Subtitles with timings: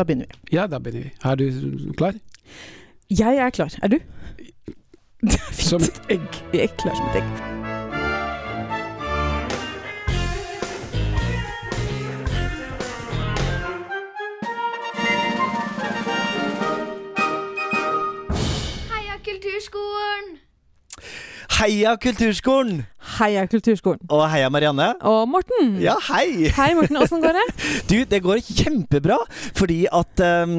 [0.00, 0.56] Da begynner vi.
[0.56, 1.10] Ja, da begynner vi.
[1.24, 2.14] Er du klar?
[3.10, 3.74] Jeg er klar.
[3.82, 3.98] Er du?
[5.52, 6.20] Som et egg.
[6.52, 7.28] Jeg er klar som et egg.
[18.90, 20.38] Heia Kulturskolen!
[21.58, 22.86] Heia Kulturskolen!
[23.18, 24.02] Heia Kulturskolen.
[24.12, 24.92] Og heia Marianne.
[25.06, 25.74] Og Morten.
[25.82, 26.50] Ja, hei!
[26.56, 27.00] Hei, Morten.
[27.00, 27.46] Åssen går det?
[27.90, 29.16] Du, det går kjempebra,
[29.56, 30.52] fordi at um,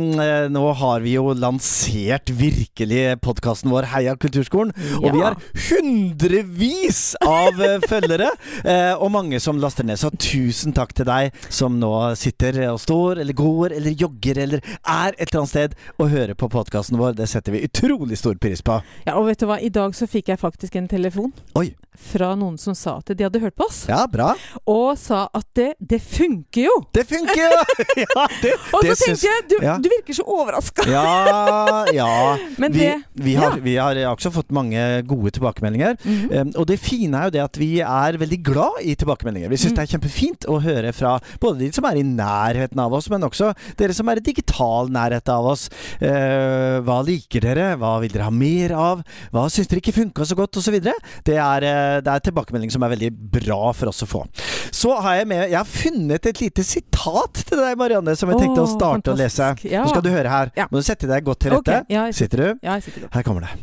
[0.52, 4.74] nå har vi jo lansert virkelig podkasten vår Heia Kulturskolen.
[5.00, 5.38] Og vi har
[5.70, 8.32] hundrevis av eh, følgere,
[8.64, 10.00] eh, og mange som laster ned.
[10.02, 14.66] Så tusen takk til deg som nå sitter og står, eller går, eller jogger, eller
[14.82, 17.16] er et eller annet sted og hører på podkasten vår.
[17.20, 18.82] Det setter vi utrolig stor pris på.
[19.08, 19.60] Ja, og vet du hva?
[19.62, 21.72] I dag så fikk jeg faktisk en telefon Oi.
[22.12, 24.34] fra noen som sa at de hadde hørt på oss, Ja, bra.
[24.68, 26.76] og sa at det, det funker jo!
[26.96, 27.50] Det funker jo!
[28.06, 29.78] ja, det, Og så tenkte jeg, du, ja.
[29.82, 30.86] du virker så overraska.
[30.90, 32.10] Ja, ja.
[32.62, 33.64] Men vi, det vi, har, ja.
[33.64, 35.98] vi har også fått mange gode tilbakemeldinger.
[36.04, 36.32] Mhm.
[36.32, 39.50] Um, og det fine er jo det at vi er veldig glad i tilbakemeldinger.
[39.52, 39.76] Vi syns Mm.
[39.78, 43.24] det er kjempefint å høre fra både de som er i nærheten av oss, men
[43.24, 45.70] også dere som er i digital nærhet av oss.
[46.02, 47.70] Uh, hva liker dere?
[47.80, 49.04] Hva vil dere ha mer av?
[49.32, 50.60] Hva syns dere ikke funka så godt?
[50.60, 50.76] osv.
[50.82, 54.24] Det, er, uh, det er tilbakemelding som er veldig bra for oss å få.
[54.72, 58.42] Så har jeg med Jeg har funnet et lite sitat til deg, Marianne, som jeg
[58.42, 59.52] tenkte å starte å lese.
[59.68, 59.84] Ja.
[59.86, 60.54] Nå skal du høre her.
[60.58, 60.68] Ja.
[60.72, 61.84] Må du sette deg godt til rette.
[61.84, 61.94] Okay.
[61.94, 62.66] ja, sitter, Sitter du?
[62.66, 63.14] ja, jeg sitter godt.
[63.20, 63.54] Her kommer det.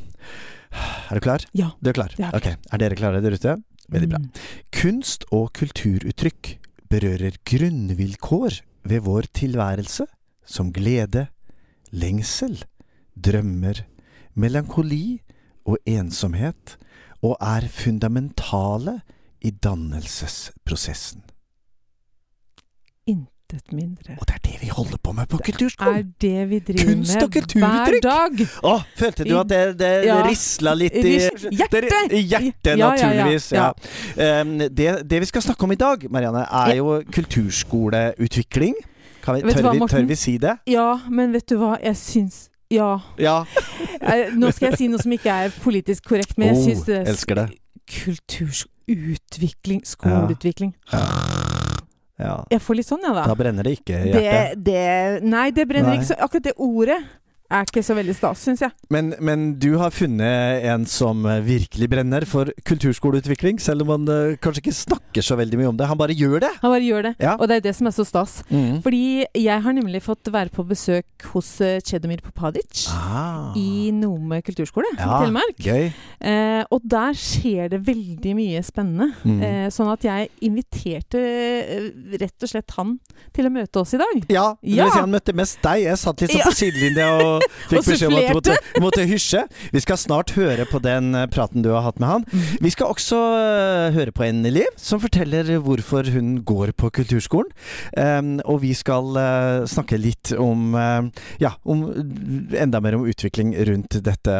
[1.09, 1.45] Er du klar?
[1.57, 1.73] Ja.
[1.81, 2.15] Du er klar?
[2.21, 2.49] Er Ok.
[2.53, 3.57] Er dere klare der ute?
[3.89, 4.21] Veldig bra.
[4.21, 4.31] Mm.
[4.77, 6.59] Kunst og kulturuttrykk
[6.93, 10.07] berører grunnvilkår ved vår tilværelse,
[10.49, 11.29] som glede,
[11.93, 12.61] lengsel,
[13.17, 13.83] drømmer,
[14.37, 15.21] melankoli
[15.69, 16.77] og ensomhet,
[17.23, 19.01] og er fundamentale
[19.41, 21.23] i dannelsesprosessen.
[23.09, 24.17] Intet mindre.
[24.21, 26.15] Og det er det vi holder på med på er kulturskolen!
[26.21, 28.03] det vi driver Kunst og med hver kulturuttrykk.
[28.03, 28.43] dag.
[28.69, 30.19] Å, følte du at det, det Ja.
[30.27, 31.15] risla litt i
[31.57, 32.13] Hjertet!
[32.13, 33.53] I hjertet, Ja, naturligvis.
[33.53, 33.73] Ja,
[34.19, 34.41] ja.
[34.43, 38.75] Um, det, det vi skal snakke om i dag, Marianne, er jo kulturskoleutvikling.
[39.25, 40.59] Kan vi, tør, vi, tør vi si det?
[40.67, 43.01] Ja, men vet du hva, jeg syns Ja.
[43.19, 43.45] Ja.
[43.99, 46.99] Eh, Nå skal jeg si noe som ikke er politisk korrekt, men jeg syns det
[47.11, 47.47] elsker det.
[47.91, 50.71] Kulturutvikling, skoleutvikling
[52.19, 52.45] ja.
[52.51, 53.35] Jeg får litt sånn, ja, Da da.
[53.39, 54.63] brenner det ikke i Det, hjertet.
[54.65, 55.99] det Nei, det brenner Nei.
[56.01, 56.99] ikke så Akkurat det ordet
[57.51, 58.73] er ikke så veldig stas, syns jeg.
[58.93, 64.09] Men, men du har funnet en som eh, virkelig brenner for kulturskoleutvikling, selv om han
[64.09, 65.87] uh, kanskje ikke snakker så veldig mye om det.
[65.89, 66.51] Han bare gjør det.
[66.63, 67.13] Han bare gjør det.
[67.25, 67.37] Ja.
[67.41, 68.39] Og det er det som er så stas.
[68.53, 68.83] Mm.
[68.85, 69.03] Fordi
[69.39, 73.53] jeg har nemlig fått være på besøk hos eh, Chedomir Popadic Ah.
[73.57, 75.57] i Nome kulturskole i Ja, Telemark.
[75.65, 75.89] Gøy.
[76.21, 79.11] Eh, og der skjer det veldig mye spennende.
[79.25, 79.41] Mm.
[79.45, 81.89] Eh, sånn at jeg inviterte eh,
[82.21, 82.97] rett og slett han
[83.37, 84.21] til å møte oss i dag.
[84.33, 84.85] Ja, det Ja.
[84.89, 85.85] vil si han møtte mest deg.
[85.89, 87.38] Jeg satt litt sånn på sidelinja og
[87.71, 89.45] fikk beskjed om at du måtte, måtte hysje.
[89.75, 92.27] Vi skal snart høre på den eh, praten du har hatt med han.
[92.31, 92.47] Mm.
[92.65, 97.51] Vi skal også eh, høre på en elev som forteller hvorfor hun går på kulturskolen.
[97.99, 101.07] Um, og vi skal uh, snakke litt om uh,
[101.41, 101.87] Ja, om
[102.57, 104.37] enda mer om utvikling rundt dette,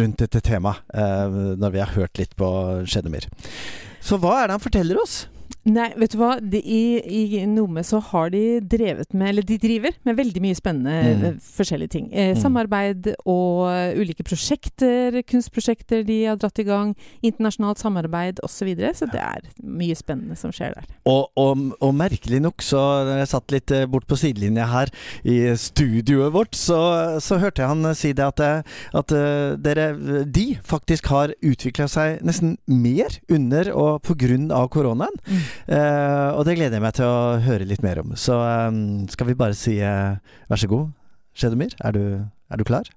[0.00, 0.82] rundt dette temaet.
[0.94, 2.48] uh, når vi har hørt litt på
[2.88, 3.28] Skjedemyr.
[4.04, 5.26] Så hva er det han forteller oss?
[5.68, 6.30] Nei, vet du hva?
[6.40, 10.56] De, i, I Nome så har de drevet med Eller de driver med veldig mye
[10.56, 11.24] spennende Mm.
[11.28, 12.06] eh, forskjellige ting.
[12.12, 12.40] Eh, Mm.
[12.40, 16.94] Samarbeid og eh, ulike prosjekter, kunstprosjekter de har dratt i gang.
[17.22, 18.58] Internasjonalt samarbeid osv.
[18.58, 20.88] Så, videre, så det er mye spennende som skjer der.
[21.06, 24.90] Og, og, og merkelig nok, så når jeg satt litt eh, bort på sidelinja her
[25.24, 26.80] i studioet vårt, så,
[27.22, 28.42] så hørte jeg han si det at,
[28.98, 29.14] at
[29.62, 29.86] dere,
[30.26, 35.14] de faktisk har utvikla seg nesten mer under og på grunn av koronaen.
[35.28, 38.14] Eh, og det gleder jeg meg til å høre litt mer om.
[38.16, 38.78] Så eh,
[39.12, 40.94] skal vi bare si eh, vær så god,
[41.38, 41.76] Skjedemyr.
[41.86, 42.04] Er du,
[42.50, 42.88] er du klar?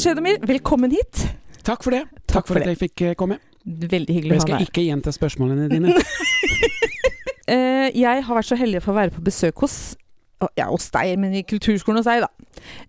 [0.00, 1.26] Skjedemir, velkommen hit.
[1.66, 2.06] Takk for det.
[2.24, 3.36] Takk Takk for for at jeg fikk eh, komme.
[3.64, 4.70] Veldig hyggelig jeg å ha skal deg her.
[4.72, 5.96] ikke gjenta spørsmålene dine.
[7.50, 9.72] Eh, jeg har vært så heldig å få være på besøk hos
[10.54, 12.39] ja, hos deg, men i kulturskolen hos deg, da.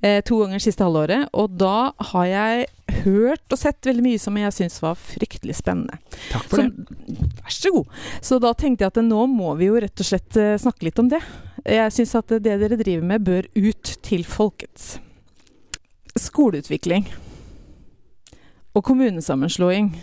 [0.01, 1.28] Eh, to ganger siste halvåret.
[1.38, 2.68] Og da har jeg
[3.06, 6.00] hørt og sett veldig mye som jeg syns var fryktelig spennende.
[6.31, 7.30] Takk for Så, det.
[7.42, 8.00] vær så god.
[8.22, 11.00] Så da tenkte jeg at nå må vi jo rett og slett eh, snakke litt
[11.01, 11.22] om det.
[11.66, 14.95] Jeg syns at det dere driver med, bør ut til folkets.
[16.18, 17.06] Skoleutvikling.
[18.75, 19.94] Og kommunesammenslåing.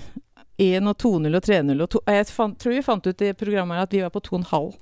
[0.59, 3.79] 1 og 2-0 og 3-0 og 2 Jeg fant, tror vi fant ut i programmet
[3.79, 4.73] at vi var på 2,5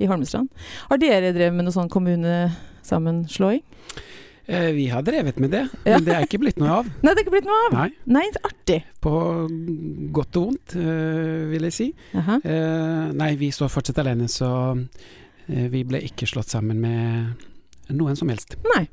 [0.00, 0.48] i Holmestrand.
[0.88, 3.60] Har dere drevet med noe sånn kommunesammenslåing?
[4.48, 5.98] Eh, vi har drevet med det, Ja.
[5.98, 6.86] men det er ikke blitt noe av.
[7.04, 7.74] Nei, det er ikke blitt noe av.
[7.76, 8.78] Nei, Nei, artig.
[9.04, 9.12] på
[10.16, 11.88] godt og vondt, eh, vil jeg si.
[12.16, 14.48] Eh, nei, vi står fortsatt alene, så
[15.48, 17.44] eh, vi ble ikke slått sammen med
[17.92, 18.56] noen som helst.
[18.74, 18.86] Nei.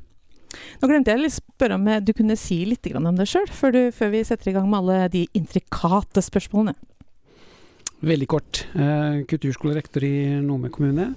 [0.81, 4.11] Nå glemte jeg å spørre om du kunne si litt om deg sjøl, før, før
[4.13, 6.75] vi setter i gang med alle de intrikate spørsmålene.
[8.05, 8.67] Veldig kort.
[8.75, 11.07] Eh, kulturskolerektor i Nome kommune.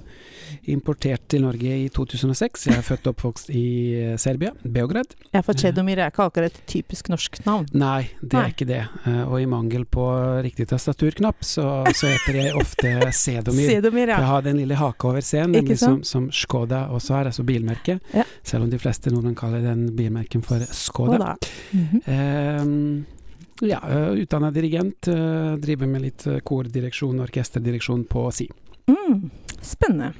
[0.73, 2.65] Importert til Norge i 2006.
[2.71, 5.13] Jeg er født og oppvokst i eh, Serbia, Beograd.
[5.35, 7.69] Ja, for Chedomir er ikke akkurat et typisk norsk navn.
[7.77, 8.45] Nei, det Nei.
[8.47, 8.81] er ikke det.
[9.05, 10.07] Eh, og i mangel på
[10.47, 13.69] riktig tastaturknapp, så, så heter jeg ofte Sedomir.
[13.69, 14.23] Sedomir, ja.
[14.23, 18.01] Jeg har den lille haka over C-en, nemlig som, som Skoda også er, altså bilmerket.
[18.17, 18.25] Ja.
[18.41, 21.21] Selv om de fleste nordmenn kaller den bilmerken for Skoda.
[21.21, 21.37] Skoda.
[21.73, 23.05] Mm -hmm.
[23.05, 23.18] Eh,
[23.61, 23.81] ja,
[24.15, 25.09] utdanna dirigent.
[25.09, 28.49] eh, driver med litt eh, kordireksjon og orkesterdireksjon på si.
[28.89, 29.31] Mm,
[29.63, 30.13] spennende.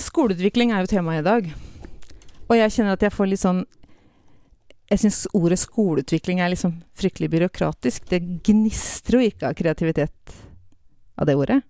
[0.00, 1.52] Skoleutvikling er jo temaet i dag.
[2.48, 3.64] Og jeg kjenner at jeg får litt sånn
[4.90, 8.04] Jeg syns ordet skoleutvikling er liksom fryktelig byråkratisk.
[8.10, 10.34] Det gnistrer jo ikke av kreativitet
[11.16, 11.62] av det ordet.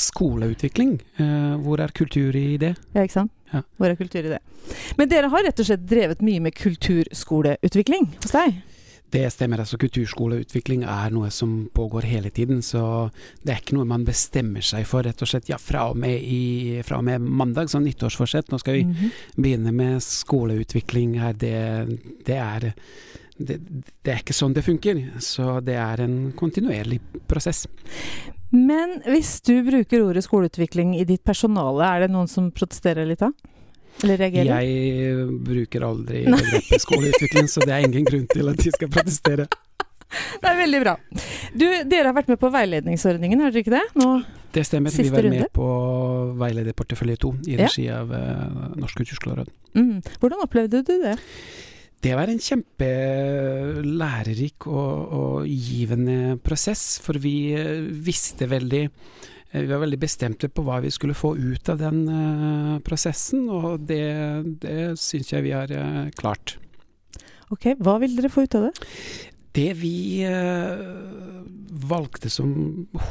[0.00, 2.72] Skoleutvikling, eh, hvor er kultur i det?
[2.94, 3.32] Ja, ikke sant?
[3.52, 3.60] Ja.
[3.76, 4.40] Hvor er kultur i det?
[4.96, 8.62] Men dere har rett og slett drevet mye med kulturskoleutvikling hos deg?
[9.12, 9.60] Det stemmer.
[9.60, 12.62] altså Kulturskoleutvikling er noe som pågår hele tiden.
[12.64, 12.80] Så
[13.44, 16.16] det er ikke noe man bestemmer seg for rett og slett ja, fra og med,
[16.24, 18.48] i, fra og med mandag, sånn nyttårsforsett.
[18.52, 19.10] Nå skal vi Mhm.
[19.36, 21.32] begynne med skoleutvikling her.
[21.34, 22.72] Det, det er
[23.38, 23.58] det,
[24.04, 25.02] det er ikke sånn det funker.
[25.20, 27.66] Så det er en kontinuerlig prosess.
[28.52, 33.20] Men hvis du bruker ordet skoleutvikling i ditt personale, er det noen som protesterer litt
[33.24, 33.30] da?
[34.02, 34.50] Eller reagerer?
[34.64, 39.44] Jeg bruker aldri begrepet skoleutvikling, så det er ingen grunn til at de skal protestere.
[40.12, 40.94] Det er veldig bra.
[41.56, 43.86] Du, dere har vært med på veiledningsordningen, har dere ikke det?
[43.96, 44.08] Nå,
[44.52, 44.90] Det stemmer.
[44.92, 45.38] Vi var runde.
[45.40, 45.64] med på
[46.36, 47.64] Veilederportefølje 2 i Ja.
[47.64, 49.48] regi av uh, Norsk kulturskoleråd.
[49.74, 50.02] mm.
[50.20, 51.16] Hvordan opplevde du det?
[52.02, 58.92] Det var en kjempelærerik og, og givende prosess, for vi eh, visste veldig eh,
[59.52, 63.84] Vi var veldig bestemte på hva vi skulle få ut av den eh, prosessen, og
[63.88, 64.04] det,
[64.62, 66.56] det syns jeg vi har eh, klart.
[67.52, 68.86] Ok, Hva vil dere få ut av det?
[69.52, 70.80] Det vi eh,
[71.84, 72.54] valgte som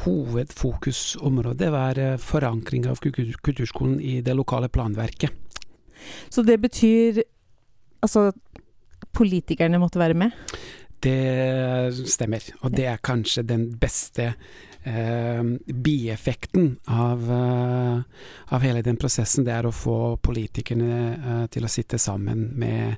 [0.02, 5.30] hovedfokusområde, var eh, forankring av kulturskolen i det lokale planverket.
[6.26, 7.22] Så det betyr
[8.02, 8.32] altså
[9.14, 10.34] politikerne måtte være med?
[11.02, 18.02] Det stemmer, og det er kanskje den beste eh, bieffekten av, eh,
[18.54, 19.44] av hele den prosessen.
[19.44, 22.96] Det er å få politikerne eh, til å sitte sammen med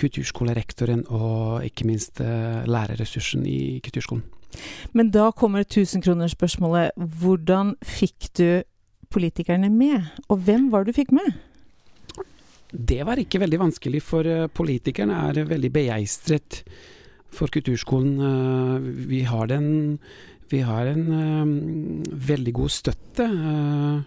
[0.00, 4.24] kulturskolerektoren og ikke minst eh, lærerressursen i kulturskolen.
[4.96, 6.96] Men da kommer tusenkronersspørsmålet.
[6.96, 8.48] Hvordan fikk du
[9.12, 10.08] politikerne med?
[10.28, 11.36] Og hvem var det du fikk med?
[12.68, 16.62] Det var ikke veldig vanskelig, for eh, politikerne er veldig begeistret
[17.32, 18.18] for kulturskolen.
[18.20, 19.98] Eh, Vi har den
[20.50, 23.24] Vi har en uh, veldig god støtte.
[23.28, 24.02] Uh,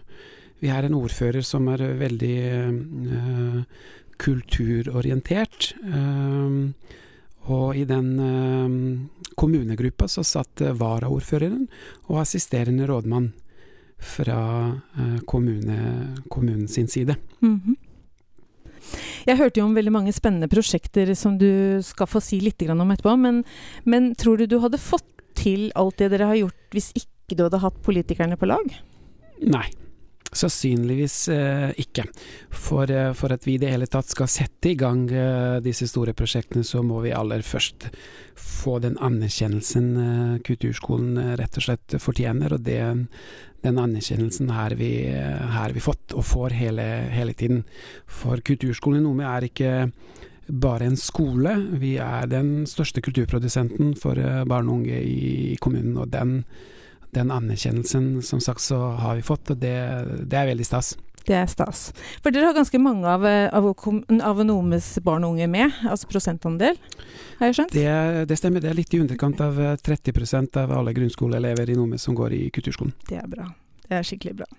[0.62, 2.36] Vi har en ordfører som er veldig
[3.10, 3.62] uh,
[4.22, 5.74] kulturorientert.
[5.82, 6.50] Eh,
[7.42, 8.74] Og i den eh,
[9.34, 11.64] kommunegruppa så satt eh, varaordføreren
[12.06, 13.32] og assisterende rådmann
[13.98, 14.36] fra
[15.26, 15.78] kommune,
[16.30, 17.16] kommunen sin side.
[17.40, 17.76] Mhm.
[19.26, 22.90] Jeg hørte jo om veldig mange spennende prosjekter som du skal få si litt om
[22.90, 23.44] etterpå, men,
[23.84, 25.11] men tror du du hadde fått
[25.42, 28.74] til alt det dere har gjort hvis ikke du hadde hatt politikerne på lag?
[29.42, 29.66] Nei,
[30.32, 32.06] sannsynligvis eh, ikke.
[32.50, 35.88] For, eh, for at vi i det hele tatt skal sette i gang eh, disse
[35.90, 37.90] store prosjektene, så må vi aller først
[38.38, 42.56] få den anerkjennelsen eh, kulturskolen eh, rett og slett fortjener.
[42.56, 42.80] Og det,
[43.66, 47.64] den anerkjennelsen har vi, eh, vi fått, og får hele, hele tiden.
[48.06, 49.72] For kulturskolen i Nome er ikke
[50.48, 55.96] bare en skole, vi er den største kulturprodusenten for eh, barn og unge i kommunen.
[55.96, 56.44] og den
[57.12, 59.76] den anerkjennelsen som sagt så har vi fått, og det,
[60.24, 60.94] det er veldig stas.
[61.22, 61.90] Det er stas.
[62.22, 63.68] For dere har ganske mange av, eh, av,
[64.26, 66.80] av Nomes barn og unge med, altså prosentandel,
[67.38, 67.76] har jeg skjønt?
[67.76, 71.78] Det, det stemmer, det er litt i underkant av eh, 30% av alle grunnskoleelever i
[71.78, 72.96] Nome som går i kulturskolen.
[73.08, 73.46] Det er bra.
[73.86, 74.50] Det er skikkelig bra.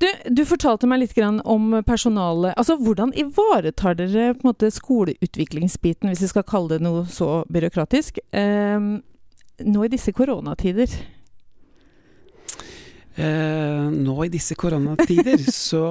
[0.00, 2.54] Du, du fortalte meg litt grann om personalet.
[2.58, 7.44] Altså, Hvordan ivaretar dere på en måte skoleutviklingsbiten, hvis vi skal kalle det noe så
[7.52, 8.88] byråkratisk, eh,
[9.64, 10.90] nå i disse koronatider?
[13.14, 15.84] Eh, nå i disse koronatider så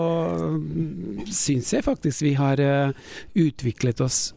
[0.59, 2.91] mm, syns jeg faktisk vi har eh,
[3.39, 4.33] utviklet oss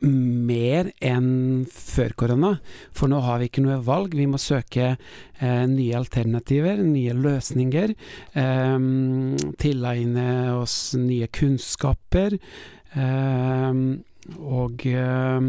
[0.00, 2.52] mer enn før korona.
[2.96, 4.16] For nå har vi ikke noe valg.
[4.16, 7.94] Vi må søke eh, nye alternativer, nye løsninger.
[8.36, 8.76] Eh,
[9.62, 12.38] tilegne oss nye kunnskaper.
[12.96, 13.80] Eh,
[14.42, 15.48] og eh,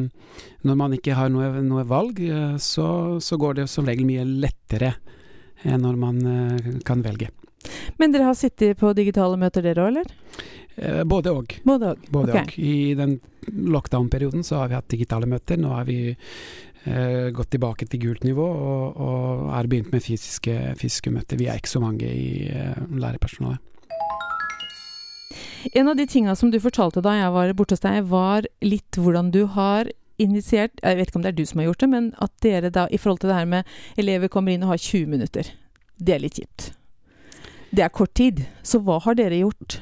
[0.68, 4.26] når man ikke har noe, noe valg, eh, så, så går det som regel mye
[4.28, 4.96] lettere
[5.66, 7.32] enn når man eh, kan velge.
[7.98, 10.46] Men dere har sittet på digitale møter dere òg, eller?
[10.78, 11.60] Eh, både òg.
[11.66, 11.96] Både
[12.42, 12.58] Ok.
[12.60, 15.58] I den lockdown-perioden så har vi hatt digitale møter.
[15.58, 16.16] Nå har vi
[16.86, 21.40] eh, gått tilbake til gult nivå og, og er begynt med fysiske, fysiske møter.
[21.40, 23.64] Vi er ikke så mange i eh, lærerpersonalet.
[25.74, 28.96] En av de tinga som du fortalte da jeg var borte hos deg, var litt
[28.96, 31.90] hvordan du har initiert Jeg vet ikke om det er du som har gjort det,
[31.92, 33.68] men at dere da i forhold til det her med
[34.02, 35.52] elever kommer inn og har 20 minutter.
[35.98, 36.72] Det er litt kjipt.
[37.70, 38.46] Det er kort tid.
[38.66, 39.82] Så hva har dere gjort?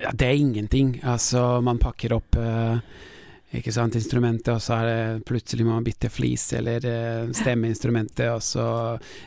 [0.00, 0.94] Ja, det er ingenting.
[1.04, 2.78] Altså, man pakker opp eh,
[3.58, 8.28] ikke sant, instrumentet, og så er det plutselig må man bytte flis eller eh, stemmeinstrumentet,
[8.30, 8.66] og så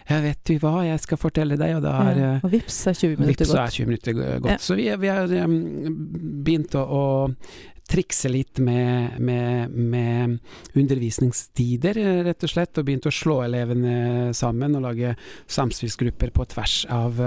[0.08, 2.77] Ja, vet du hva, jeg skal fortelle deg, og da er Ja, eh, og vips
[2.88, 3.60] er 20 minutter gått.
[3.65, 4.51] er 20 minutter gå- gått.
[4.56, 4.58] Ja.
[4.63, 5.60] Så vi, vi har um,
[6.48, 7.06] begynt å, å
[7.94, 10.39] trikse litt med, med, med
[10.80, 12.80] undervisningstider, rett og slett.
[12.80, 15.12] Og begynt å slå elevene sammen og lage
[15.51, 17.20] samspillsgrupper på tvers av,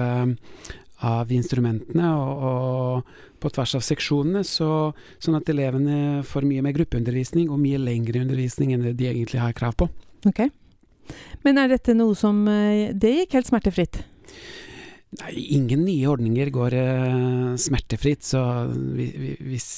[1.07, 4.91] av instrumentene og, og på tvers av seksjonene, så,
[5.23, 9.43] sånn at elevene får mye mer gruppeundervisning og mye lengre undervisning enn det de egentlig
[9.43, 9.89] har krav på.
[10.27, 10.49] Ok.
[11.47, 14.01] Men er dette noe som eh, Det gikk helt smertefritt?
[15.21, 19.69] Nei, ingen nye ordninger går uh, smertefritt, så vi, vi, hvis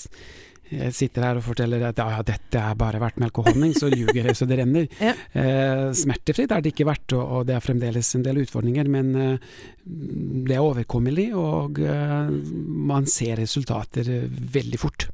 [0.70, 3.74] jeg sitter her og forteller at ja, ja, dette er bare vært melk og honning,
[3.76, 4.88] så ljuger jeg så det renner.
[5.08, 5.14] Ja.
[5.38, 9.12] Eh, smertefritt er det ikke vært, og, og det er fremdeles en del utfordringer, men
[9.16, 9.54] eh,
[10.48, 12.32] det er overkommelig, og eh,
[12.92, 15.08] man ser resultater eh, veldig fort.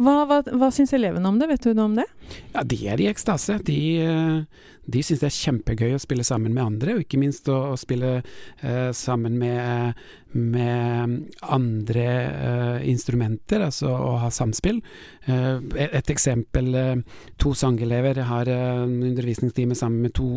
[0.00, 1.50] Hva, hva, hva syns elevene om det?
[1.50, 2.06] Vet du noe om det?
[2.54, 3.58] Ja, de er i ekstase.
[3.66, 7.48] De, eh, de syns det er kjempegøy å spille sammen med andre, og ikke minst
[7.50, 10.00] å, å spille eh, sammen med,
[10.36, 14.80] med andre eh, instrumenter, altså å ha samspill.
[15.26, 20.28] Eh, et, eksempel, eh, to sangelever har eh, en undervisningstime sammen med to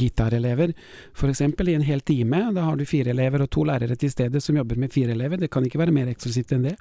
[0.00, 0.74] gitarelever,
[1.14, 1.44] f.eks.
[1.44, 2.44] i en hel time.
[2.56, 5.40] Da har du fire elever og to lærere til stede som jobber med fire elever.
[5.40, 6.76] Det kan ikke være mer eksklusivt enn det.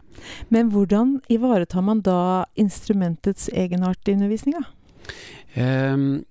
[0.53, 4.63] Men hvordan ivaretar man da instrumentets egenart i undervisninga?
[5.53, 6.23] Ehm,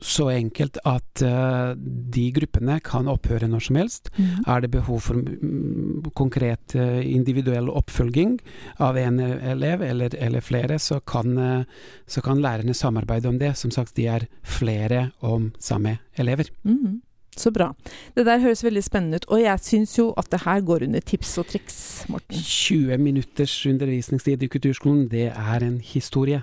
[0.00, 4.10] så enkelt at uh, de gruppene kan opphøre når som helst.
[4.16, 4.30] Mm.
[4.48, 8.38] Er det behov for mm, konkret uh, individuell oppfølging
[8.80, 13.54] av en elev eller, eller flere, så kan, uh, så kan lærerne samarbeide om det.
[13.60, 16.50] Som sagt, de er flere om samme elever.
[16.64, 17.00] Mm.
[17.36, 17.70] Så bra.
[18.14, 21.00] Det der høres veldig spennende ut, og jeg syns jo at det her går under
[21.00, 21.78] tips og triks,
[22.08, 22.36] Morten.
[22.36, 26.42] 20 minutters undervisningstid i kulturskolen, det er en historie.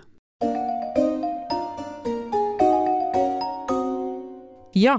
[4.78, 4.98] Ja.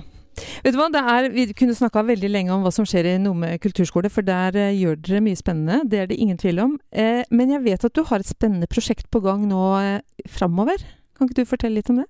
[0.62, 3.16] Vet du hva, det er, Vi kunne snakka veldig lenge om hva som skjer i
[3.18, 5.80] Nome kulturskole, for der eh, gjør dere mye spennende.
[5.90, 6.76] Det er det ingen tvil om.
[6.94, 9.98] Eh, men jeg vet at du har et spennende prosjekt på gang nå eh,
[10.30, 10.78] framover.
[11.18, 12.06] Kan ikke du fortelle litt om det?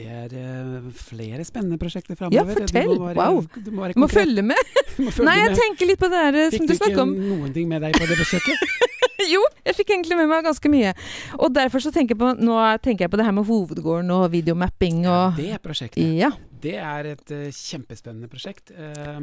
[0.00, 2.58] Det er eh, flere spennende prosjekter Ja, framover.
[2.64, 2.94] fortell.
[2.98, 3.42] Wow.
[3.54, 4.18] Du må, være Du må konkret.
[4.24, 4.70] følge med!
[5.00, 5.58] Må følge Nei, jeg med.
[5.62, 7.04] tenker litt på det der snakker som Fikk du du ikke
[7.38, 8.64] noen ting med deg på det besøket?
[9.34, 10.92] Jo, jeg fikk egentlig med meg ganske mye.
[11.38, 14.28] Og derfor så tenker jeg på Nå tenker jeg på det her med hovedgården og
[14.32, 16.14] videomapping og Det prosjektet.
[16.18, 16.32] Ja.
[16.60, 18.72] Det er et uh, kjempespennende prosjekt.
[18.74, 19.20] Eh,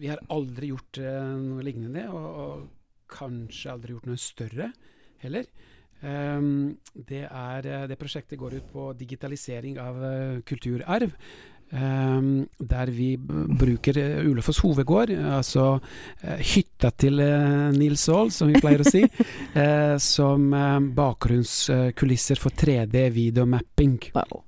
[0.00, 4.70] vi har aldri gjort uh, noe lignende, og, og kanskje aldri gjort noe større
[5.20, 5.50] heller.
[5.98, 11.12] Um, det, er, det prosjektet går ut på digitalisering av uh, kulturarv.
[11.68, 15.74] Um, der vi bruker uh, Ulefoss hovedgård, altså
[16.22, 19.02] eh, hytta til eh, Nils Aall, som vi pleier å si,
[19.62, 23.98] eh, som eh, bakgrunnskulisser for 3D-videomapping.
[24.16, 24.40] Wow.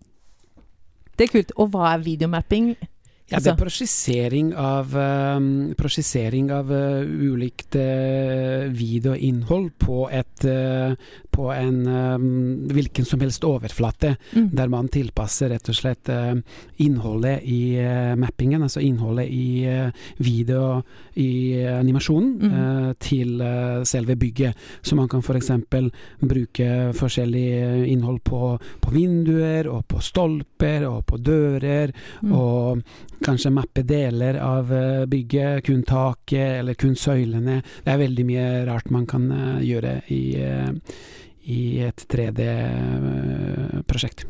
[1.13, 1.53] Det er kult.
[1.61, 2.73] Og hva er videomapping?
[3.31, 4.95] Ja, det Altså- er prosjisering av,
[5.37, 10.95] um, prosjisering av uh, ulikt uh, videoinnhold på, et, uh,
[11.31, 14.49] på en um, hvilken som helst overflate, Mm.
[14.55, 16.09] der man tilpasser rett og slett
[16.79, 17.77] innholdet i
[18.17, 19.65] mappingen, altså innholdet i
[20.19, 20.83] video
[21.17, 22.95] i animasjonen, mm.
[23.01, 23.39] til
[23.85, 24.55] selve bygget.
[24.83, 25.51] Så man kan f.eks.
[26.21, 32.33] bruke forskjellig innhold på, på vinduer, og på stolper, og på dører, Mm.
[32.33, 32.83] og
[33.25, 37.63] kanskje mappe deler av eh, bygget, kun taket eller kun søylene.
[37.85, 40.71] Det er veldig mye rart man kan eh, gjøre i, eh,
[41.53, 44.21] i et 3D-prosjekt.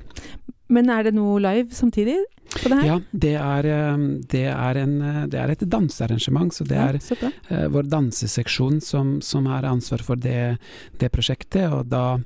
[0.71, 2.17] Men er det noe live samtidig?
[2.55, 2.87] På det her?
[2.89, 6.99] Ja, det er, eh, det er, en, eh, det er et dansearrangement, så det er
[6.99, 7.33] ja, bra.
[7.49, 10.59] eh, vår danseseksjon som, som har ansvar for det,
[10.99, 11.69] det prosjektet.
[11.71, 12.21] Og da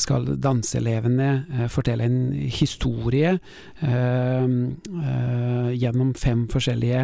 [0.00, 7.02] skal danseelevene uh, fortelle en historie uh, eh, gjennom fem forskjellige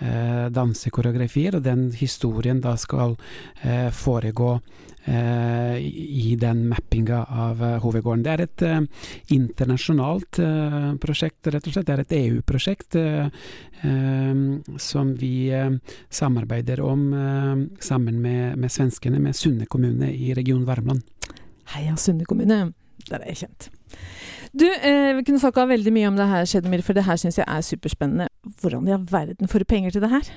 [0.00, 3.16] eh, dansekoreografier, og den historien da skal
[3.62, 4.52] eh, foregå
[5.04, 8.24] eh, i den mappinga av eh, hovedgården.
[8.26, 8.80] Det er et eh,
[9.36, 11.88] internasjonalt eh, prosjekt, rett og slett.
[11.88, 13.28] Det er et EU-prosjekt eh,
[13.82, 14.40] eh,
[14.82, 15.70] som vi eh,
[16.10, 17.06] samarbeider om
[17.80, 21.04] sammen med, med svenskene, med Sunne kommune i region Värmland.
[21.74, 22.72] Heia Sunne kommune.
[23.06, 23.70] Der er jeg kjent.
[24.56, 27.38] Du, eh, vi kunne snakka veldig mye om det her, Skjedemir, for det her syns
[27.38, 28.28] jeg er superspennende.
[28.62, 30.30] Hvordan i all verden får du penger til det her?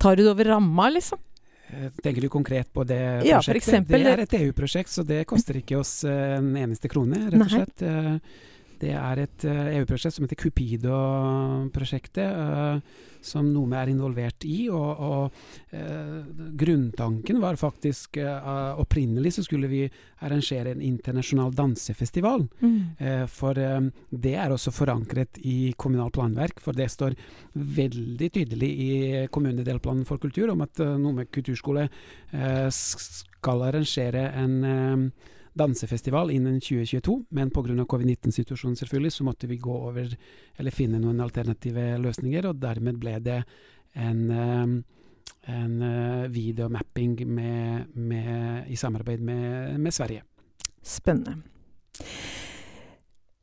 [0.00, 1.20] Tar du det over ramma, liksom?
[2.02, 3.28] Tenker du konkret på det prosjektet?
[3.30, 7.28] Ja, for eksempel, det er et EU-prosjekt, så det koster ikke oss en eneste krone,
[7.28, 7.84] rett og slett.
[7.84, 8.16] Eh,
[8.80, 14.70] Det er et eh, EU-prosjekt som heter Cupido-prosjektet, eh, som Nome er involvert i.
[14.72, 16.20] Og, og eh,
[16.60, 18.20] grunntanken var faktisk
[18.80, 19.82] Opprinnelig så skulle vi
[20.24, 22.46] arrangere en internasjonal dansefestival.
[22.98, 23.58] Eh, For
[24.10, 27.16] det er også forankret i kommunalt planverk, for det står
[27.52, 28.92] veldig tydelig i
[29.32, 31.88] kommunedelplanen for kultur om at Nome kulturskole
[32.74, 35.12] skal arrangere en
[35.58, 37.84] dansefestival innen 2022, men pga.
[37.84, 40.14] covid-19-situasjonen selvfølgelig, så måtte vi gå over,
[40.58, 43.42] eller finne noen alternative løsninger, og dermed ble det
[43.98, 44.80] en eh,
[45.46, 50.22] en eh, videomapping med, med, i samarbeid med, med Sverige.
[50.82, 51.36] Spennende.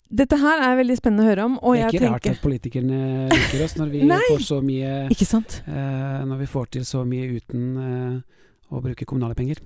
[0.08, 3.00] Dette her er veldig spennende å høre om, det er ikke rart at politikerne
[3.34, 7.66] liker oss når vi får så mye eh, Når vi får til så mye uten
[7.84, 9.60] eh, å bruke kommunale penger.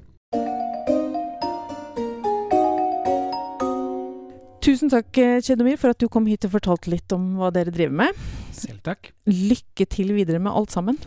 [4.62, 5.10] Tusen takk,
[5.42, 8.26] Kjedomir, for at du kom hit og fortalte litt om hva dere driver med.
[8.54, 9.10] Selv takk.
[9.26, 11.02] Lykke til videre med alt sammen.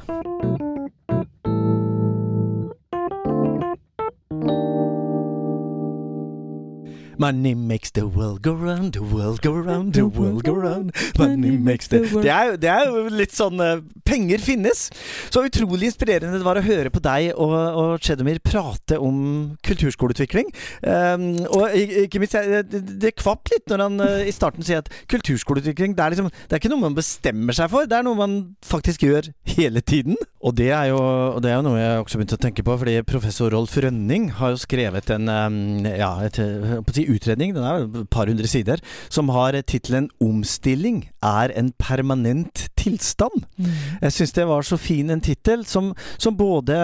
[7.24, 10.92] Money makes the world go round, the world go round, the world go round.
[11.18, 14.90] Money makes the Det er, det er jo litt sånn eh, Penger finnes.
[15.32, 19.16] Så utrolig inspirerende det var å høre på deg og, og Chedomir prate om
[19.64, 20.52] kulturskoleutvikling.
[20.84, 21.72] Um, og
[22.04, 22.36] ikke minst,
[22.68, 26.28] det, det kvapp litt når han eh, i starten sier at kulturskoleutvikling det er, liksom,
[26.28, 28.36] det er ikke noe man bestemmer seg for, det er noe man
[28.68, 30.20] faktisk gjør hele tiden.
[30.44, 32.76] Og det er jo, og det er jo noe jeg også begynte å tenke på,
[32.84, 37.08] fordi professor Rolf Rønning har jo skrevet en um, ja, et, eh, på å si
[37.14, 43.44] utredning, den er et par hundre sider, som har tittelen 'Omstilling er en permanent tilstand'.
[44.02, 46.76] Jeg syns det var så fin en tittel, som, som både,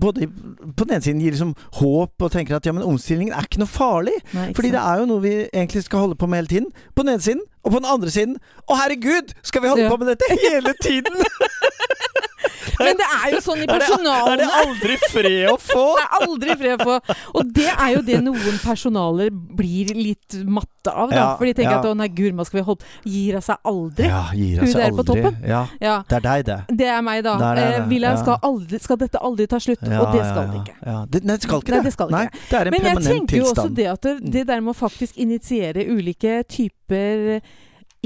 [0.00, 0.28] både
[0.76, 3.58] på den ene siden gir liksom håp og tenker at ja, men omstillingen er ikke
[3.62, 4.16] noe farlig.
[4.32, 6.70] Nei, ikke Fordi det er jo noe vi egentlig skal holde på med hele tiden.
[6.94, 8.36] På den ene siden, og på den andre siden
[8.70, 9.90] Å herregud, skal vi holde Ja.
[9.90, 11.14] på med dette hele tiden?!
[12.86, 15.84] Men det er jo sånn i Er det, er det aldri fred å få?
[15.96, 17.16] Det er aldri fred å få.
[17.40, 21.10] Og det er jo det noen personaler blir litt matte av.
[21.10, 21.16] Da.
[21.16, 21.80] Ja, For de tenker ja.
[21.82, 24.06] at å nei, gud, hva skal vi holde Gir av seg aldri.
[24.10, 25.22] Ja, gir Hun seg der på aldri.
[25.22, 25.38] toppen.
[25.50, 25.96] Ja, Ja.
[26.08, 26.58] det er deg, det.
[26.82, 27.36] Det er meg, da.
[27.42, 30.46] Det er det, Eh, Wilhelm skal, aldri, skal dette aldri ta slutt, og det skal
[30.52, 30.76] det ikke.
[30.86, 30.96] Ja.
[31.10, 31.92] Det, nei, det skal ikke Nei, det.
[31.96, 32.16] skal ikke.
[32.16, 32.76] Nei, det er en permanent tilstand.
[32.76, 36.36] Men jeg tenker jo også det at det, det der med å faktisk initiere ulike
[36.48, 37.40] typer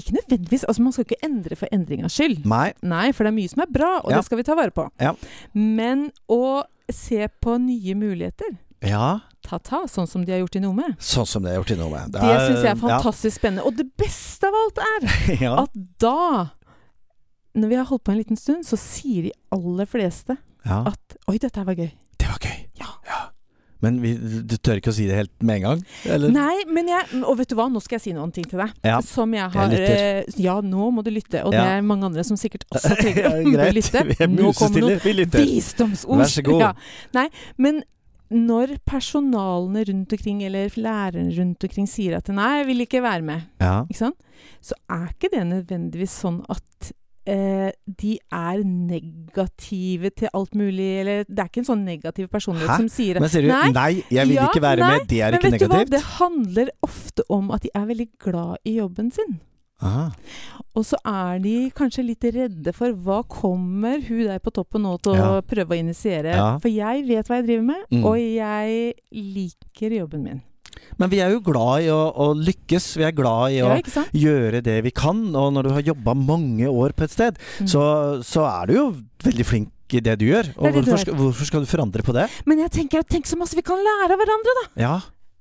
[0.01, 2.45] Ikke nødvendigvis Altså, man skal ikke endre for endringas skyld.
[2.49, 2.71] Nei.
[2.83, 4.17] Nei, for det er mye som er bra, og Ja.
[4.21, 4.89] det skal vi ta vare på.
[5.01, 5.13] Ja.
[5.55, 10.87] Men å se på nye muligheter, Ja, ta-ta, sånn som de har gjort i Nome,
[10.99, 12.01] sånn som de har gjort i Nome.
[12.11, 13.67] det syns jeg er fantastisk spennende.
[13.69, 15.63] Og det beste av alt er Ja.
[15.65, 16.51] at da,
[17.55, 20.81] når vi har holdt på en liten stund, så sier de aller fleste ja.
[20.87, 21.91] at Oi, dette her var gøy.
[22.17, 22.57] Det var gøy.
[23.81, 23.87] Ja.
[23.87, 24.15] Men vi,
[24.45, 25.85] du tør ikke å si det helt med en gang?
[26.05, 26.33] Eller?
[26.35, 28.75] Nei, men jeg Og vet du hva, nå skal jeg si noen ting til deg.
[28.85, 28.99] Ja.
[29.01, 30.25] Som jeg har lytter.
[30.27, 31.45] eh, Ja, nå må du lytte.
[31.45, 34.05] Og det er mange andre som sikkert også trenger å lytte.
[34.29, 36.19] Nå kommer noen visdomsord.
[36.21, 36.61] Vær så god.
[36.67, 36.75] Ja.
[37.17, 37.83] Nei, men
[38.31, 43.23] når personalene rundt omkring, eller lærerne rundt omkring, sier at 'nei, jeg vil ikke være
[43.27, 43.85] med', Ja.
[43.91, 44.13] ikke
[44.63, 46.93] så er ikke det nødvendigvis sånn at
[48.01, 52.79] de er negative til alt mulig, eller det er ikke en sånn negativ personlighet Hæ?
[52.83, 55.07] som sier at Men sier du Nei, 'nei, jeg vil ja, ikke være nei, med',
[55.09, 55.69] det er ikke negativt?
[55.71, 59.11] Men vet du hva, det handler ofte om at de er veldig glad i jobben
[59.15, 59.41] sin.
[59.83, 60.11] Aha.
[60.77, 64.99] Og så er de kanskje litt redde for hva kommer hun der på toppen nå
[65.03, 66.35] til å prøve å initiere.
[66.37, 66.59] Ja.
[66.61, 68.05] For jeg vet hva jeg driver med, Mm.
[68.05, 70.43] og jeg liker jobben min.
[71.01, 72.91] Men vi er jo glad i å, å lykkes.
[73.01, 75.23] Vi er glad i å Ja, gjøre det vi kan.
[75.35, 77.69] Og når du har jobba mange år på et sted, Mm.
[77.69, 77.83] så,
[78.25, 78.85] så er du jo
[79.25, 80.53] veldig flink i det du gjør.
[80.57, 81.03] Og det du hvorfor er.
[81.05, 82.29] skal, hvorfor skal du forandre på det?
[82.47, 84.67] Men jeg tenker tenk så masse vi kan lære av hverandre, da!
[84.81, 84.93] Ja.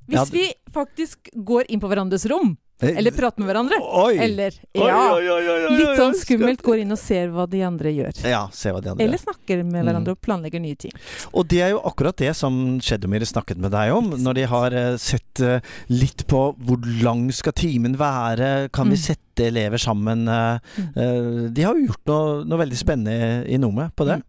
[0.10, 3.76] Hvis Ja, vi faktisk går inn på hverandres rom Eller prate med hverandre.
[3.82, 4.18] Oi!
[4.24, 5.14] Eller Ja.
[5.16, 6.62] oi, oi, Litt sånn skummelt.
[6.64, 8.22] Går inn og ser hva de andre gjør.
[8.24, 9.86] Ja, ser hva de andre Eller snakker med Mm.
[9.86, 10.92] hverandre og planlegger nye ting.
[11.34, 14.72] Og det er jo akkurat det som Shedomir snakket med deg om, når de har
[14.74, 19.04] eh, sett eh, litt på hvor lang skal timen være, kan vi Mm.
[19.16, 20.28] sette elever sammen?
[20.30, 20.98] eh, Mm.
[20.98, 24.24] eh, De har jo gjort noe, noe veldig spennende i Nome på det.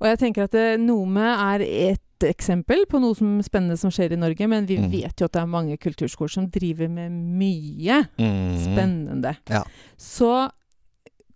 [0.00, 4.12] Og jeg tenker at eh, Nome er et eksempel på noe som spennende som skjer
[4.12, 4.90] i Norge, men vi Mm.
[4.92, 8.56] vet jo at det er mange kulturskoler som driver med mye Mm.
[8.64, 9.36] spennende.
[9.48, 9.62] Ja.
[9.96, 10.50] Så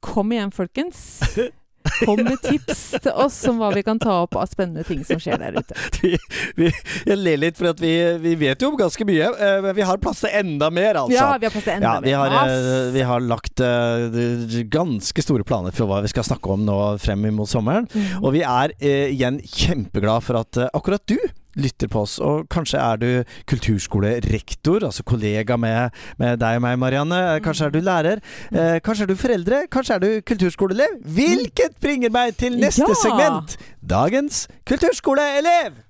[0.04, 1.20] kom igjen, folkens.
[2.04, 5.20] Kom med tips til oss om hva vi kan ta opp av spennende ting som
[5.20, 5.76] skjer der ute.
[6.02, 6.14] vi,
[6.58, 6.70] vi,
[7.04, 7.92] jeg ler litt, for vi,
[8.24, 11.16] vi vet jo om ganske mye, eh, men vi har plass til enda mer, altså.
[11.16, 12.56] Ja, vi har plass til enda Ja, vi har, mer.
[12.56, 16.80] eh, vi har lagt uh, ganske store planer for hva vi skal snakke om nå
[17.02, 17.88] frem mot sommeren.
[17.92, 18.24] Mm.
[18.24, 21.18] Og vi er uh, igjen kjempeglad for at uh, akkurat du
[21.60, 22.18] lytter på oss.
[22.18, 23.08] Og kanskje er du
[23.50, 27.20] kulturskolerektor, altså kollega med, med deg og meg, Marianne.
[27.36, 28.22] Eh, Kanskje er du lærer.
[28.52, 29.62] Eh, kanskje er du foreldre.
[29.72, 31.00] Kanskje er du kulturskoleelev.
[31.16, 33.00] Hvilket bringer meg til neste Ja!
[33.02, 33.58] segment.
[33.84, 35.82] Dagens kulturskoleelev.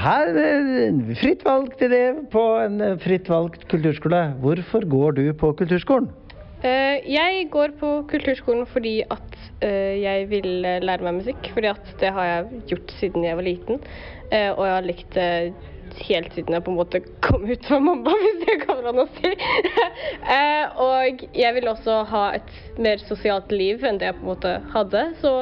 [0.00, 4.22] her er fritt valgt elev på en fritt valgt kulturskole.
[4.40, 6.08] Hvorfor går du på kulturskolen?
[6.60, 11.50] Eh, jeg går på kulturskolen fordi at eh, jeg vil eh, lære meg musikk.
[11.54, 13.84] Fordi at det har jeg gjort siden jeg var liten.
[14.30, 15.54] Og jeg har likt det
[16.06, 19.06] helt siden jeg på en måte kom ut fra mamma, hvis det går an å
[19.16, 19.32] si.
[20.86, 24.52] og jeg vil også ha et mer sosialt liv enn det jeg på en måte
[24.70, 25.02] hadde.
[25.18, 25.32] Så,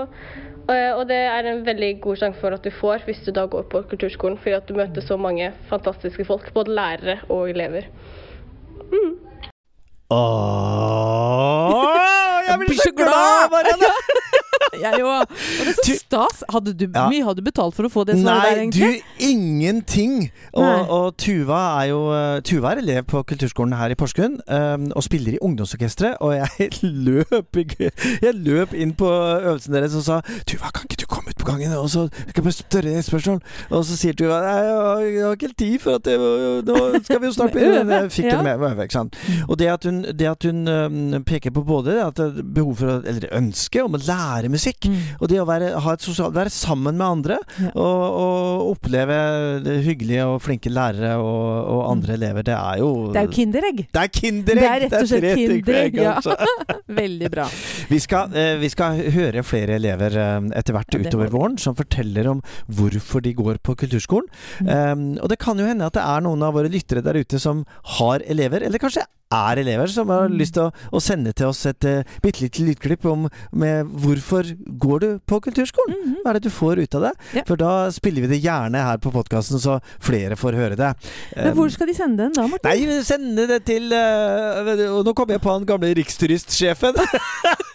[0.71, 3.69] og det er en veldig god sjanse for at du får hvis du da går
[3.69, 4.41] på kulturskolen.
[4.41, 7.93] Fordi at du møter så mange fantastiske folk, både lærere og elever.
[10.11, 11.85] Åh,
[12.49, 13.28] jeg blir så glad!
[13.47, 13.93] Marianne!
[14.83, 15.25] Jeg òg.
[15.29, 16.43] Og det er så stas.
[16.53, 17.09] Hadde du, Ja.
[17.11, 20.31] mye hadde du betalt for å få det svaret der, Nei, du, ingenting.
[20.53, 24.89] Og, og Tuva er jo eh, Tuva er elev på kulturskolen her i Porsgrunn, um,
[24.97, 26.19] og spiller i ungdomsorkesteret.
[26.25, 26.71] Og jeg
[27.09, 31.39] løp, jeg løp inn på øvelsen deres og sa Tuva, kan ikke du komme ut
[31.41, 33.41] på gangen og så skal jeg bare spørre et spørsmål?
[33.71, 36.17] Og så sier Tuva nei, jeg har, ikke helt tid, for at det,
[36.69, 38.01] nå skal vi jo snart begynne.
[38.05, 38.43] Jeg fikk Ja.
[38.45, 39.17] med med ikke sant.
[39.49, 43.07] Og det at hun, det at hun um, peker på både det at behov for
[43.09, 44.99] eller ønske om å lære musikk, Mm.
[45.21, 45.71] og det å være,
[46.03, 47.71] sosialt, være sammen med andre Ja.
[47.75, 49.17] og, og oppleve
[49.85, 53.83] hyggelige og flinke lærere og, og andre elever, det er jo Det er jo Kinderegg.
[53.93, 54.63] Det er kinderegg!
[54.63, 56.15] Det er rett og slett Kinderegg, ja.
[56.19, 56.37] altså.
[57.01, 57.47] Veldig bra.
[57.89, 62.29] Vi skal, eh, vi skal høre flere elever eh, etter hvert utover våren som forteller
[62.31, 64.29] om hvorfor de går på kulturskolen.
[64.65, 64.69] Mm.
[64.69, 67.41] Um, og det kan jo hende at det er noen av våre lyttere der ute
[67.43, 67.65] som
[67.99, 70.39] har elever, eller kanskje er elever, som har Mm.
[70.41, 74.45] lyst til å, å sende til oss et uh, bitte lite lydklipp om med hvorfor
[74.81, 75.97] går du på kulturskolen?
[75.99, 76.15] Mhm.
[76.25, 77.13] Hva er det du får ut av det?
[77.35, 77.43] Ja.
[77.47, 80.95] For da spiller vi det gjerne her på podkasten, så flere får høre det.
[81.37, 82.65] Men Um, hvor skal de sende den da, Morten?
[82.69, 86.97] Nei, sende det til uh, Og nå kommer jeg på han gamle riksturistsjefen.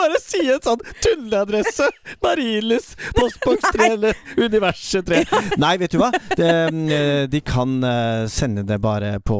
[0.00, 1.88] bare si en sånn tulleadresse!
[2.24, 5.22] Marienlyst, postboks 3 eller Universet 3.
[5.60, 6.10] Nei, vet du hva?
[6.36, 6.90] Det, mm,
[7.32, 9.38] de kan uh, sende det bare på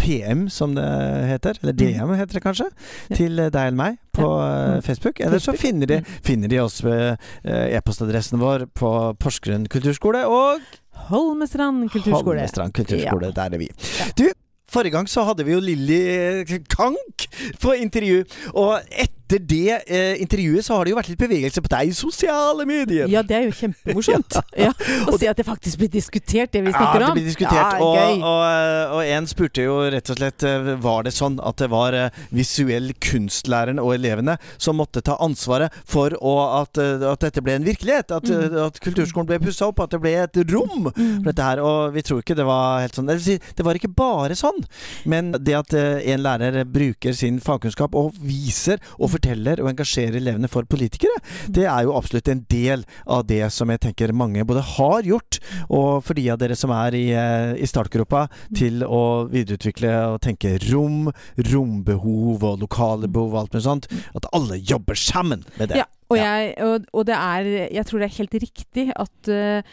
[0.00, 0.86] PM, som det
[1.32, 1.58] heter.
[1.62, 2.68] Eller DM, heter det kanskje.
[3.14, 4.82] Til uh, deg eller meg på Mm.
[4.84, 5.20] Facebook.
[5.24, 6.08] Eller så finner de, Mm.
[6.24, 7.16] finner de oss ved
[7.48, 10.60] e-postadressen vår på Porsgrunn kulturskole og
[11.08, 12.36] Holmestrand kulturskole.
[12.42, 13.32] Holmestrand kulturskole.
[13.34, 13.68] Der er vi.
[14.18, 14.26] Du,
[14.72, 17.26] forrige gang så hadde vi jo Lilly Kank
[17.62, 18.22] på intervju.
[18.54, 21.92] Og etter det eh, intervjuet så har det jo vært litt bevegelse på deg i
[21.96, 23.08] sosiale medier.
[23.08, 24.36] Ja, det er jo kjempemorsomt.
[24.66, 24.72] ja.
[25.08, 27.14] Å si at det faktisk blir diskutert, det vi Ja, snakker det om.
[27.16, 27.56] blir diskutert.
[27.56, 31.56] Ja, og, og, og en spurte jo rett og slett eh, Var det sånn at
[31.62, 37.02] det var eh, visuell kunstlæreren og elevene som måtte ta ansvaret for å, at, eh,
[37.08, 38.10] at dette ble en virkelighet?
[38.12, 38.52] At, Mm.
[38.54, 39.80] eh, at kulturskolen ble pussa opp?
[39.80, 41.22] At det ble et rom Mm.
[41.22, 41.60] for dette her?
[41.62, 43.06] Og vi tror ikke det var helt sånn.
[43.08, 44.60] Det, det var ikke bare sånn.
[45.06, 50.18] Men det at eh, en lærer bruker sin fagkunnskap og viser og forteller og engasjerer
[50.18, 51.14] elevene for politikere,
[51.48, 55.38] det er jo absolutt en del av det som jeg tenker mange både har gjort,
[55.68, 60.20] og for de av dere som er i, eh, i startgropa til å videreutvikle og
[60.24, 65.72] tenke rom, rombehov og lokale behov og alt mulig sånt, at alle jobber sammen med
[65.72, 65.82] det.
[65.82, 69.72] Ja, og, jeg, og, og det er Jeg tror det er helt riktig at uh,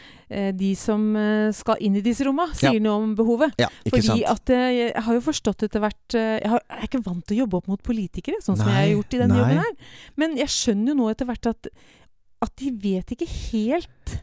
[0.54, 2.82] de som eh, skal inn i disse romma, sier Ja.
[2.84, 3.54] noe om behovet.
[3.58, 4.26] Ja, Fordi sant?
[4.30, 7.40] at jeg har jo forstått etter hvert Jeg, har, jeg er ikke vant til å
[7.44, 9.40] jobbe opp mot politikere, sånn som jeg har gjort i denne nei.
[9.42, 9.96] jobben her.
[10.22, 11.70] Men jeg skjønner jo nå etter hvert at,
[12.46, 14.14] at de vet ikke helt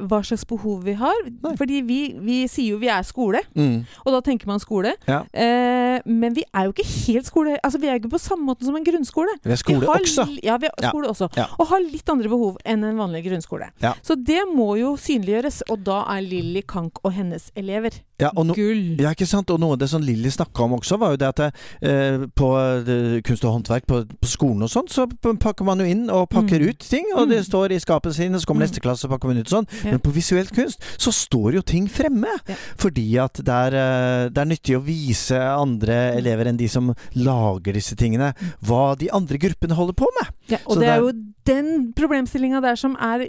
[0.00, 1.14] hva slags behov vi har.
[1.42, 1.54] Nei.
[1.56, 3.84] Fordi vi, vi sier jo vi er skole, Mm.
[4.04, 4.94] og da tenker man skole.
[5.08, 5.22] Ja.
[5.32, 7.56] Eh, men vi er jo ikke helt skole...
[7.64, 9.32] Altså, vi er ikke på samme måte som en grunnskole.
[9.44, 10.26] Vi er skole vi har også.
[10.44, 10.92] Ja, vi har Ja.
[10.92, 11.28] også.
[11.36, 11.46] Ja.
[11.58, 13.70] Og har litt andre behov enn en vanlig grunnskole.
[14.02, 18.46] Så det må jo synliggjøres, og da er Lilly Kank og hennes elever Ja, og
[18.46, 18.96] no gull.
[18.98, 19.50] Ja, ikke sant?
[19.50, 21.40] Og noe av det som Lilly snakka om også, var jo det at
[21.82, 25.04] eh, på eh, kunst og håndverk på, på skolen og sånn, så
[25.36, 26.68] pakker man jo inn og pakker Mm.
[26.70, 27.44] ut ting, og det Mm.
[27.50, 28.70] står i skapet sine, så kommer Mm.
[28.70, 29.66] neste klasse og pakker man ut sånn.
[29.90, 32.32] Men på visuell kunst så står jo ting fremme.
[32.80, 36.18] Fordi at det er, eh, det er nyttig å vise andre Mm.
[36.18, 38.32] elever enn de som lager disse tingene,
[38.64, 40.32] hva de andre gruppene holder på med.
[40.50, 41.10] Ja, og Så det er jo
[41.46, 43.22] den problemstillinga der som er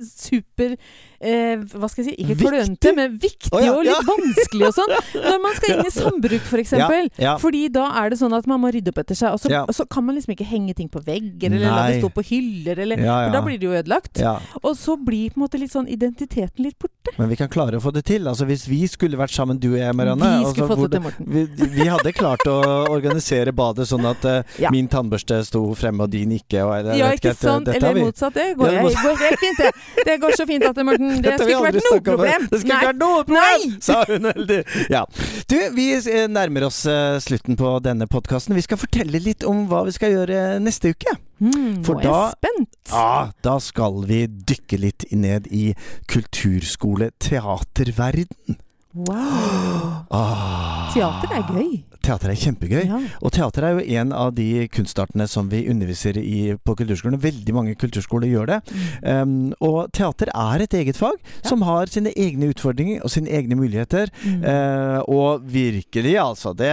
[0.00, 0.74] super
[1.20, 4.00] eh, Hva skal jeg si, ikke klønete, men viktig oh, ja, og litt ja.
[4.08, 4.94] vanskelig og sånn.
[5.28, 6.74] Når man skal inn i sambruk, f.eks.
[6.80, 6.88] Ja,
[7.20, 7.34] ja.
[7.42, 9.36] Fordi da er det sånn at man må rydde opp etter seg.
[9.36, 12.00] Og så, og så kan man liksom ikke henge ting på vegger, eller la det
[12.02, 14.22] stå på hyller, eller For da blir det jo ødelagt.
[14.62, 16.97] Og så blir på en måte litt sånn identiteten litt borte.
[17.16, 18.26] Men vi kan klare å få det til.
[18.28, 20.90] Altså Hvis vi skulle vært sammen, du og jeg, Marianne Vi altså, skulle fått hvor
[20.92, 21.28] det til, Morten.
[21.34, 22.56] vi, vi hadde klart å
[22.92, 24.70] organisere badet sånn at uh, Ja.
[24.74, 26.62] min tannbørste sto fremme og din ikke.
[26.66, 27.68] Og, eller, Ja, ikke sant?
[27.72, 28.34] Eller vi- motsatt.
[28.34, 30.04] Det går, Ja, jeg, går helt fint, det.
[30.08, 31.14] Det går så fint at det, Morten.
[31.22, 32.48] Det Dette skulle ikke vært noe problem.
[32.50, 33.78] Det skulle ikke vært noe problem, Nei!
[33.88, 34.60] sa hun heldig.
[34.92, 35.04] Ja.
[35.48, 38.56] Du, vi eh, nærmer oss uh, slutten på denne podkasten.
[38.58, 41.16] Vi skal fortelle litt om hva vi skal gjøre neste uke.
[41.38, 42.68] Hmm, For nå er jeg da- spent.
[42.92, 45.74] Ja, da skal vi dykke litt ned i
[46.10, 48.56] kulturskole-teaterverden.
[48.98, 50.04] Wow.
[50.10, 50.88] Ah.
[50.94, 51.76] Teater er gøy.
[52.02, 52.84] Teater er kjempegøy.
[52.88, 52.98] Ja.
[53.22, 57.18] Og teater er jo en av de kunstartene som vi underviser i på kulturskolen.
[57.20, 58.58] Veldig mange kulturskoler gjør det.
[59.04, 61.48] Um, og teater er et eget fag Ja.
[61.50, 64.10] som har sine egne utfordringer og sine egne muligheter.
[64.24, 64.40] Mm.
[64.46, 66.54] Uh, og virkelig, altså.
[66.56, 66.70] Det,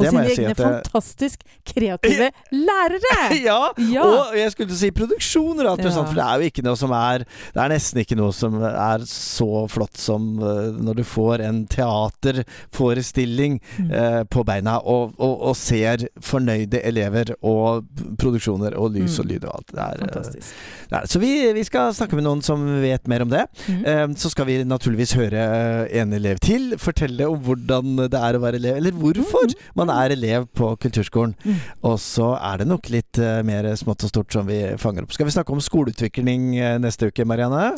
[0.00, 3.14] det og må sine jeg si egne at det, fantastisk kreative lærere!
[3.48, 3.60] ja,
[3.94, 4.04] Ja.
[4.04, 5.94] og jeg skulle si produksjoner alt Ja.
[5.94, 7.24] sånt, for det er jo ikke noe som er
[7.54, 11.53] Det er nesten ikke noe som er så flott som eh, når du får en
[11.70, 13.90] teaterforestilling Mm.
[13.90, 17.84] eh, på beina og, og, og ser fornøyde elever og
[18.20, 19.30] produksjoner og lys og Mm.
[19.32, 19.66] lyd og alt.
[19.72, 20.54] Det er, eh, Fantastisk.
[20.90, 21.06] det er.
[21.14, 23.44] Så vi, vi skal snakke med noen som vet mer om det.
[23.68, 23.84] Mm.
[23.86, 25.44] Eh, Så skal vi naturligvis høre
[25.92, 30.10] en elev til fortelle om hvordan det er å være elev, eller hvorfor man er
[30.14, 31.34] elev på kulturskolen.
[31.82, 35.12] Og så er det nok litt eh, mer smått og stort som vi fanger opp.
[35.12, 37.74] Skal vi snakke om skoleutvikling eh, neste uke, Marianne?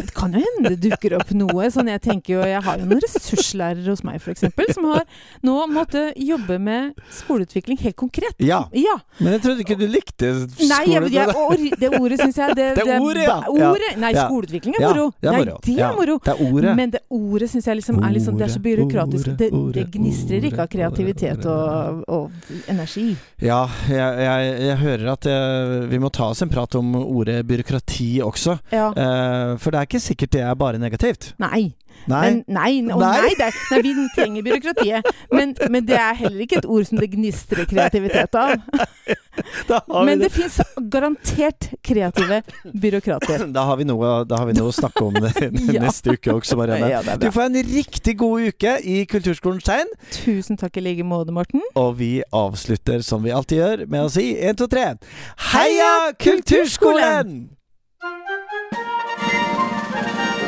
[0.00, 1.68] Det kan jo hende det dukker opp noe.
[1.72, 4.44] Sånn jeg tenker jo, jeg har jo noen ressurslærere hos meg f.eks.
[4.74, 5.04] som har
[5.46, 8.34] nå måttet jobbe med skoleutvikling helt konkret.
[8.42, 8.96] Ja, Ja.
[9.20, 10.68] men jeg trodde ikke du likte skole.
[10.70, 13.38] Nei, jeg, jeg, or, det ordet syns jeg Det, Det er ordet, ja.
[13.48, 13.90] ordet.
[14.02, 15.06] Nei, skoleutvikling er Ja, moro.
[15.20, 15.58] det er Nei, moro.
[15.64, 16.18] det er moro.
[16.24, 16.74] Det er ordet.
[16.80, 19.32] Men det ordet syns jeg liksom er, liksom, det er så byråkratisk.
[19.40, 23.06] Det, det gnistrer ikke av kreativitet og, og energi.
[23.40, 27.40] Ja, jeg, jeg, jeg hører at eh, vi må ta oss en prat om ordet
[27.48, 28.58] byråkrati også.
[28.74, 28.90] Ja.
[28.92, 31.32] Eh, for det er ikke sikkert det er bare negativt.
[31.42, 31.70] Nei.
[32.08, 32.20] Nei.
[32.30, 32.96] Men, nei, Nei.
[32.96, 35.08] nei, er, nei, vi trenger byråkratiet.
[35.34, 38.54] Men, men det er heller ikke et ord som det gnistrer kreativitet av.
[39.68, 40.30] da, har vi Men det.
[40.30, 40.56] det fins
[40.94, 42.38] garantert kreative
[42.72, 43.44] byråkrater.
[43.52, 45.82] da, har vi noe, da har vi noe å snakke om Ja.
[45.84, 46.88] neste uke også, Marianne.
[46.94, 49.92] Ja, Du får en riktig god uke i Kulturskolens tegn.
[50.22, 51.60] Tusen takk i like måte, Morten.
[51.76, 54.88] Og vi avslutter som vi alltid gjør, med å si 1, 2, 3
[55.52, 57.50] Heia Kulturskolen!
[58.00, 59.49] Kulturskolen!
[60.02, 60.39] Bye.